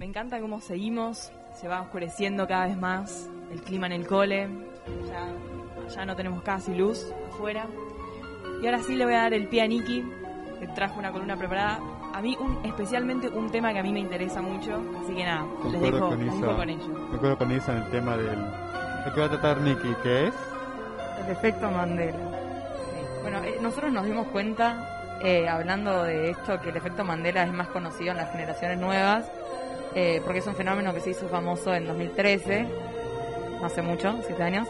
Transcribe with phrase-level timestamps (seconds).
[0.00, 1.30] me encanta cómo seguimos,
[1.60, 4.48] se va oscureciendo cada vez más, el clima en el cole,
[5.06, 7.66] ya, ya no tenemos casi luz afuera.
[8.62, 10.02] Y ahora sí le voy a dar el pie a Nikki,
[10.58, 11.80] que trajo una columna preparada.
[12.14, 15.46] A mí, un, especialmente un tema que a mí me interesa mucho, así que nada,
[15.70, 16.88] les dejo, con, les dejo con ello.
[16.88, 18.38] Me acuerdo con Isa en el tema del...
[19.04, 19.94] ¿De qué va a tratar Nikki?
[20.02, 20.34] ¿Qué es?
[21.24, 22.18] El efecto Mandela.
[23.20, 27.52] Bueno, eh, nosotros nos dimos cuenta eh, hablando de esto, que el efecto Mandela es
[27.52, 29.30] más conocido en las generaciones nuevas,
[29.94, 32.66] eh, porque es un fenómeno que se hizo famoso en 2013,
[33.60, 34.66] no hace mucho, siete años.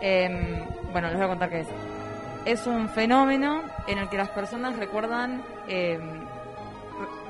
[0.00, 1.68] Em, bueno, les voy a contar qué es.
[2.44, 6.26] Es un fenómeno en el que las personas recuerdan, em,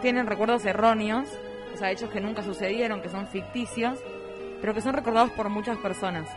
[0.03, 1.28] tienen recuerdos erróneos,
[1.72, 3.98] o sea, hechos que nunca sucedieron, que son ficticios,
[4.61, 6.28] pero que son recordados por muchas personas.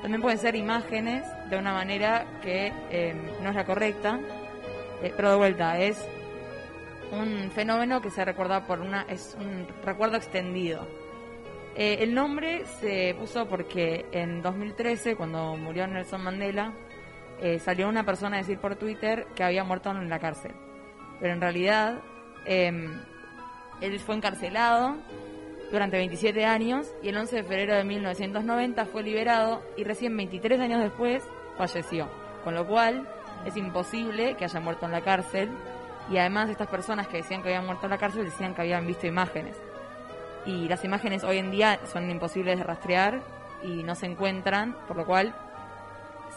[0.00, 4.18] También pueden ser imágenes de una manera que em, no es la correcta,
[5.02, 6.06] eh, pero de vuelta, es
[7.12, 10.86] un fenómeno que se recuerda por una, es un recuerdo extendido.
[11.74, 16.72] Eh, el nombre se puso porque en 2013, cuando murió Nelson Mandela,
[17.40, 20.52] eh, salió una persona a decir por Twitter que había muerto en la cárcel.
[21.20, 22.00] Pero en realidad,
[22.44, 23.00] em,
[23.80, 24.96] él fue encarcelado
[25.70, 30.60] durante 27 años y el 11 de febrero de 1990 fue liberado y recién 23
[30.60, 31.22] años después
[31.56, 32.08] falleció.
[32.44, 33.08] Con lo cual,
[33.44, 35.50] es imposible que haya muerto en la cárcel
[36.10, 38.86] y además estas personas que decían que habían muerto en la cárcel decían que habían
[38.86, 39.56] visto imágenes.
[40.46, 43.22] Y las imágenes hoy en día son imposibles de rastrear
[43.62, 45.34] y no se encuentran, por lo cual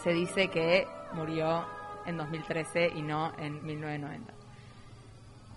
[0.02, 1.66] se dice que murió
[2.06, 4.32] en 2013 y no en 1990.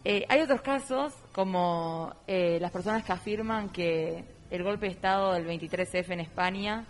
[0.06, 5.34] Eh, hay otros casos, como eh, las personas que afirman que el golpe de Estado
[5.34, 6.86] del 23F en España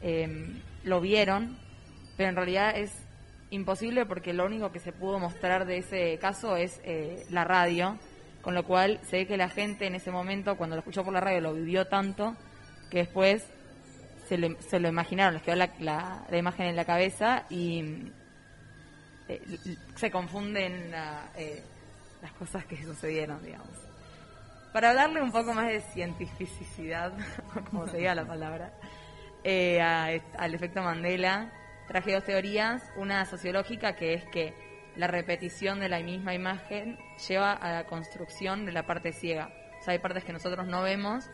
[0.00, 0.54] eh,
[0.84, 1.58] lo vieron,
[2.16, 2.92] pero en realidad es
[3.50, 7.98] imposible porque lo único que se pudo mostrar de ese caso es eh, la radio,
[8.42, 11.12] con lo cual se ve que la gente en ese momento, cuando lo escuchó por
[11.12, 12.36] la radio, lo vivió tanto
[12.90, 13.44] que después
[14.28, 18.12] se lo, se lo imaginaron, les quedó la, la, imagen en la cabeza y
[19.28, 19.42] eh,
[19.96, 20.92] se confunden
[21.36, 21.62] eh,
[22.22, 23.68] las cosas que sucedieron, digamos.
[24.72, 27.12] Para hablarle un poco más de cientificidad,
[27.70, 28.72] como se diga la palabra,
[29.44, 31.52] al efecto Mandela,
[31.90, 34.54] traje dos teorías, una sociológica que es que
[34.94, 36.96] la repetición de la misma imagen
[37.28, 39.50] lleva a la construcción de la parte ciega.
[39.80, 41.28] O sea, hay partes que nosotros no vemos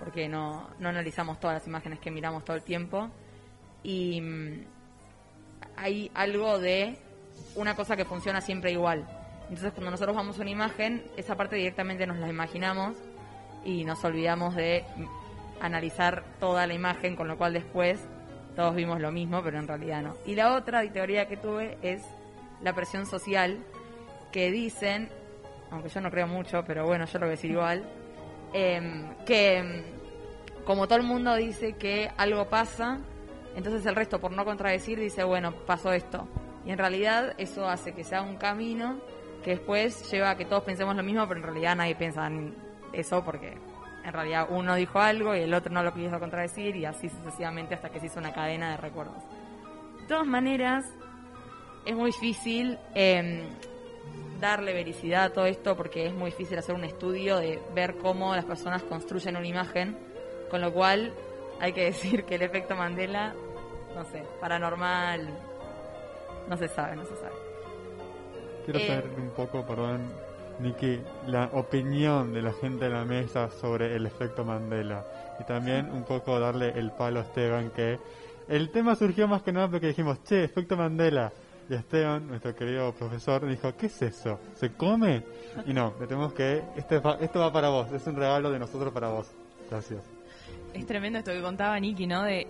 [0.00, 3.10] porque no, no analizamos todas las imágenes que miramos todo el tiempo
[3.84, 4.66] y mm,
[5.76, 6.98] hay algo de
[7.54, 9.06] una cosa que funciona siempre igual.
[9.42, 12.96] Entonces cuando nosotros vamos a una imagen, esa parte directamente nos la imaginamos
[13.64, 14.84] y nos olvidamos de
[15.60, 18.04] analizar toda la imagen, con lo cual después
[18.54, 20.14] todos vimos lo mismo, pero en realidad no.
[20.26, 22.02] Y la otra teoría que tuve es
[22.60, 23.58] la presión social,
[24.30, 25.08] que dicen,
[25.70, 27.84] aunque yo no creo mucho, pero bueno, yo lo voy a decir igual,
[28.52, 29.82] em, que em,
[30.64, 32.98] como todo el mundo dice que algo pasa,
[33.56, 36.28] entonces el resto, por no contradecir, dice, bueno, pasó esto.
[36.64, 39.00] Y en realidad eso hace que sea un camino
[39.42, 42.54] que después lleva a que todos pensemos lo mismo, pero en realidad nadie piensa en
[42.92, 43.58] eso porque
[44.04, 47.74] en realidad uno dijo algo y el otro no lo quiso contradecir y así sucesivamente
[47.74, 49.22] hasta que se hizo una cadena de recuerdos.
[50.00, 50.84] De todas maneras,
[51.84, 53.42] es muy difícil em,
[54.40, 58.34] darle vericidad a todo esto porque es muy difícil hacer un estudio de ver cómo
[58.34, 59.96] las personas construyen una imagen,
[60.50, 61.12] con lo cual
[61.60, 63.34] hay que decir que el efecto Mandela,
[63.94, 65.28] no sé, paranormal,
[66.48, 67.34] no se sabe, no se sabe.
[68.64, 70.12] Quiero eh, saber un poco, perdón,
[70.60, 75.04] Niki, la opinión de la gente de la mesa sobre el efecto Mandela.
[75.40, 77.98] Y también un poco darle el palo a Esteban, que
[78.48, 81.32] el tema surgió más que nada porque dijimos, che, efecto Mandela.
[81.68, 84.38] Y Esteban, nuestro querido profesor, dijo, ¿qué es eso?
[84.54, 85.22] ¿Se come?
[85.66, 89.08] Y no, tenemos que, este, esto va para vos, es un regalo de nosotros para
[89.08, 89.30] vos.
[89.70, 90.02] Gracias.
[90.74, 92.24] Es tremendo esto que contaba Niki, ¿no?
[92.24, 92.46] De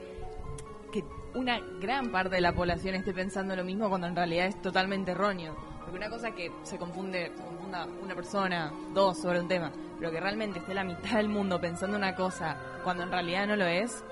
[0.93, 1.05] que
[1.35, 5.13] una gran parte de la población esté pensando lo mismo cuando en realidad es totalmente
[5.13, 9.71] erróneo porque una cosa que se confunde, se confunda una persona, dos sobre un tema,
[9.99, 13.57] pero que realmente esté la mitad del mundo pensando una cosa cuando en realidad no
[13.57, 14.03] lo es,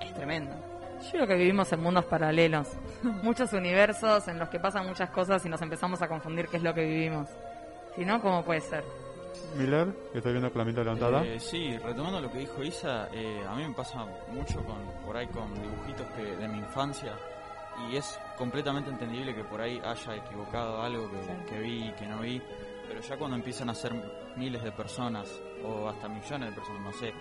[0.00, 0.52] es tremendo.
[1.04, 2.68] Yo creo que vivimos en mundos paralelos,
[3.22, 6.62] muchos universos en los que pasan muchas cosas y nos empezamos a confundir qué es
[6.64, 7.28] lo que vivimos.
[7.94, 8.84] Si no, ¿cómo puede ser?
[9.56, 11.24] Miller, que estoy viendo con la mente levantada.
[11.24, 15.16] Eh, sí, retomando lo que dijo Isa, eh, a mí me pasa mucho con por
[15.16, 17.14] ahí con dibujitos que de mi infancia
[17.88, 22.20] y es completamente entendible que por ahí haya equivocado algo que, que vi que no
[22.20, 22.40] vi,
[22.88, 23.92] pero ya cuando empiezan a ser
[24.36, 27.12] miles de personas o hasta millones de personas, no sé,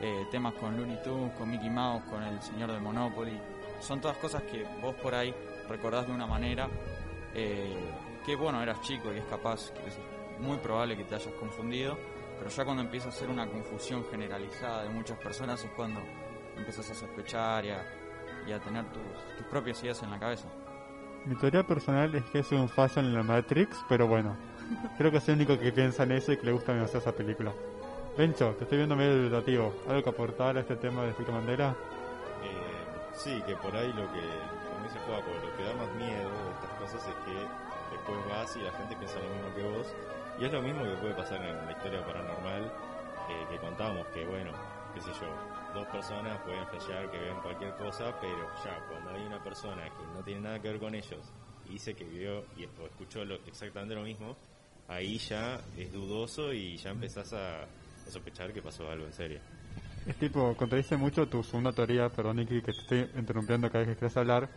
[0.00, 3.40] eh, temas con Looney Tunes, con Mickey Mouse, con el señor de Monopoly,
[3.80, 5.34] son todas cosas que vos por ahí
[5.68, 6.68] recordás de una manera
[7.34, 7.74] eh,
[8.24, 9.98] que bueno, eras chico y es capaz, es
[10.38, 11.96] muy probable que te hayas confundido,
[12.38, 16.00] pero ya cuando empieza a ser una confusión generalizada de muchas personas es cuando
[16.56, 17.84] empiezas a sospechar y a,
[18.46, 20.48] y a tener tus, tus propias ideas en la cabeza.
[21.24, 24.36] Mi teoría personal es que es un fallo en la Matrix, pero bueno,
[24.96, 27.12] creo que soy el único que piensa en eso y que le gusta demasiado esa
[27.12, 27.52] película.
[28.16, 29.74] Bencho, te estoy viendo medio dubitativo.
[29.88, 31.70] ¿Algo que aportar a este tema de efecto Mandela?
[32.42, 36.30] Eh, sí, que por ahí lo que, como dice Juaco, lo que da más miedo
[36.30, 37.36] de estas cosas es que
[37.92, 39.94] después vas y la gente piensa lo mismo que vos.
[40.38, 42.62] Y es lo mismo que puede pasar en la historia paranormal
[43.28, 44.52] eh, que contábamos, que bueno,
[44.96, 45.26] qué sé yo,
[45.74, 50.06] dos personas pueden flashear que ven cualquier cosa, pero ya cuando hay una persona que
[50.06, 51.20] no tiene nada que ver con ellos
[51.66, 54.34] y dice que vio y escuchó lo- exactamente lo mismo,
[54.88, 57.68] ahí ya es dudoso y ya empezás a,
[58.06, 59.38] sospechar que pasó algo en serio.
[60.06, 63.88] Es tipo, contradice mucho tu segunda teoría, perdón Nicky, que te estoy interrumpiendo cada vez
[63.94, 64.48] que quieres hablar,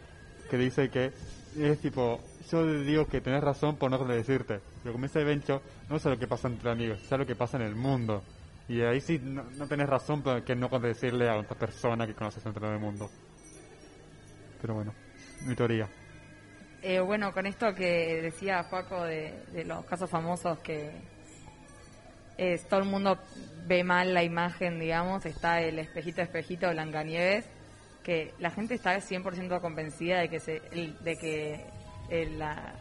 [0.50, 1.12] que dice que
[1.58, 2.18] es tipo,
[2.50, 4.62] yo digo que tenés razón por no contradecirte.
[4.84, 7.58] Pero como dice Bencho, no es lo que pasa entre amigos, es lo que pasa
[7.58, 8.24] en el mundo.
[8.70, 12.44] Y ahí sí no, no tenés razón que no contradecirle a otra persona que conoces
[12.44, 13.10] dentro del mundo.
[14.62, 14.94] Pero bueno,
[15.46, 15.88] mi teoría.
[16.82, 20.92] Eh, bueno, con esto que decía Juaco de, de los casos famosos que
[22.38, 23.18] es, todo el mundo
[23.68, 27.46] ve mal la imagen, digamos, está el espejito, espejito, Blancanieves,
[28.04, 31.66] que la gente está 100% convencida de que, se, el- de que
[32.10, 32.76] el- la,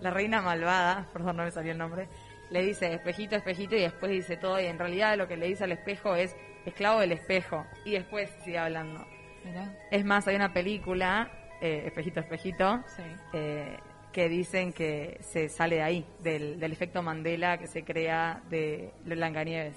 [0.00, 2.06] la reina malvada, perdón, no me salió el nombre,
[2.50, 5.64] le dice espejito, espejito y después dice todo y en realidad lo que le dice
[5.64, 6.34] al espejo es
[6.64, 9.04] esclavo del espejo y después sigue hablando.
[9.44, 9.72] Mirá.
[9.90, 11.30] Es más, hay una película,
[11.60, 13.02] eh, Espejito, Espejito, Sí.
[13.34, 13.76] eh,
[14.12, 18.90] que dicen que se sale de ahí, del, del efecto Mandela que se crea de
[19.04, 19.74] Blancanieves.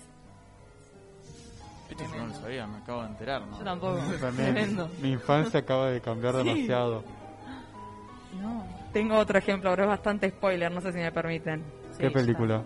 [1.89, 3.57] Esto yo no lo sabía, me acabo de enterar, ¿no?
[3.57, 3.99] Yo tampoco.
[4.21, 6.43] También, mi infancia acaba de cambiar Sí.
[6.47, 7.03] demasiado.
[8.39, 8.65] No.
[8.93, 11.63] Tengo otro ejemplo, pero es bastante spoiler, no sé si me permiten.
[11.97, 12.63] ¿Qué Sí, película?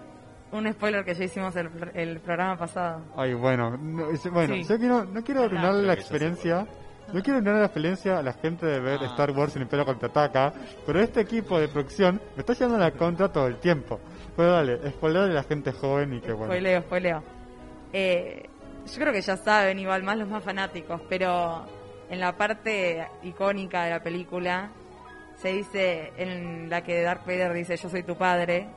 [0.51, 3.01] Un spoiler que ya hicimos el, el programa pasado.
[3.15, 4.63] Ay, bueno, no, bueno, Sí.
[4.63, 6.65] yo quiero, no quiero arruinarle la experiencia,
[7.11, 9.05] no quiero arruinar la experiencia a la gente de ver Ah.
[9.07, 10.53] Star Wars en Imperio Contraataca,
[10.85, 13.99] pero este equipo de producción me está llevando la contra todo el tiempo.
[14.37, 16.45] Pero dale, spoiler de la gente joven y que bueno.
[16.45, 17.23] Spoileo, spoileo.
[17.91, 18.49] Eh,
[18.85, 21.65] yo creo que ya saben, igual más los más fanáticos, pero
[22.09, 24.69] en la parte icónica de la película
[25.37, 28.67] se dice, en la que Darth Vader dice yo soy tu padre,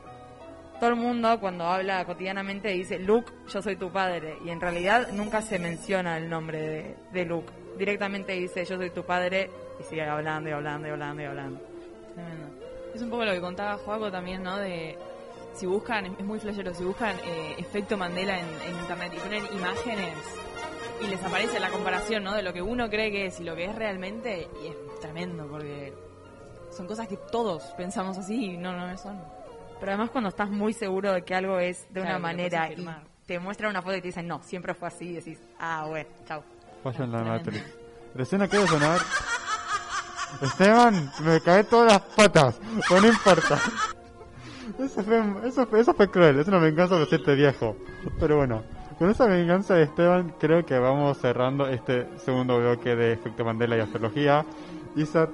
[0.78, 5.08] todo el mundo cuando habla cotidianamente dice Luke, yo soy tu padre, y en realidad
[5.12, 7.52] nunca se menciona el nombre de, de Luke.
[7.76, 9.50] Directamente dice yo soy tu padre
[9.80, 11.60] y sigue hablando y hablando y hablando y hablando.
[12.14, 12.46] Tremendo.
[12.94, 14.56] Es un poco lo que contaba Juaco también, ¿no?
[14.56, 14.96] De
[15.52, 19.44] si buscan, es muy flashero, si buscan eh, efecto Mandela en, en internet y ponen
[19.52, 20.14] imágenes
[21.02, 22.34] y les aparece la comparación, ¿no?
[22.34, 25.46] De lo que uno cree que es y lo que es realmente, y es tremendo
[25.48, 25.92] porque
[26.78, 29.20] son cosas que todos pensamos así y no, no son.
[29.80, 32.86] Pero además cuando estás muy seguro de que algo es de Claro, una manera y
[33.26, 36.08] te muestran una foto y te dicen, no, siempre fue así, y decís, ah, bueno,
[36.26, 36.44] chao.
[36.84, 37.24] Fallo en la.
[37.24, 37.64] Matrix.
[38.14, 39.00] Recién acaba de sonar.
[40.40, 43.58] Esteban, me cae todas las patas, pero no importa.
[44.78, 47.76] Eso fue, eso fue, eso fue cruel, es una venganza por siete viejo.
[48.20, 48.62] Pero bueno,
[48.98, 53.76] con esa venganza de Esteban, creo que vamos cerrando este segundo bloque de Efecto Mandela
[53.76, 54.46] y Astrología.
[54.94, 55.28] Isa,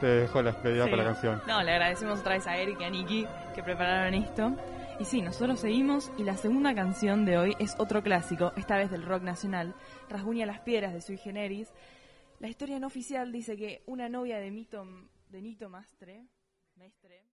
[0.00, 0.90] te dejo la despedida Sí.
[0.90, 1.42] para la canción.
[1.46, 4.52] No, le agradecemos otra vez a Eric y a Nikki que prepararon esto.
[4.98, 8.90] Y sí, nosotros seguimos y la segunda canción de hoy es otro clásico, esta vez
[8.90, 9.74] del rock nacional,
[10.08, 11.72] Rasguña las piedras de Sui Generis.
[12.40, 14.84] La historia no oficial dice que una novia de Mito,
[15.28, 16.26] de Nito Mastre,
[16.76, 17.24] Mestre